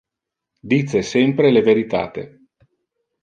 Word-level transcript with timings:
Dice 0.71 1.03
sempre 1.09 1.51
le 1.51 1.61
veritate. 1.69 2.23